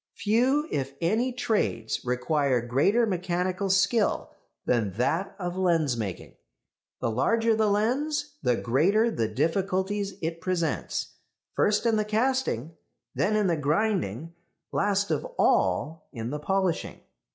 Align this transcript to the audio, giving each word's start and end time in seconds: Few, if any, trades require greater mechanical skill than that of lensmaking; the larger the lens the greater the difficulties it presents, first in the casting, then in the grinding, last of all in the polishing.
Few, 0.15 0.67
if 0.71 0.95
any, 0.99 1.31
trades 1.31 2.03
require 2.03 2.59
greater 2.59 3.05
mechanical 3.05 3.69
skill 3.69 4.31
than 4.65 4.93
that 4.93 5.35
of 5.37 5.53
lensmaking; 5.57 6.37
the 7.01 7.11
larger 7.11 7.55
the 7.55 7.69
lens 7.69 8.33
the 8.41 8.55
greater 8.55 9.11
the 9.11 9.27
difficulties 9.27 10.15
it 10.23 10.41
presents, 10.41 11.17
first 11.53 11.85
in 11.85 11.97
the 11.97 12.03
casting, 12.03 12.75
then 13.13 13.35
in 13.35 13.45
the 13.45 13.55
grinding, 13.57 14.33
last 14.71 15.11
of 15.11 15.23
all 15.37 16.07
in 16.11 16.31
the 16.31 16.39
polishing. 16.39 17.01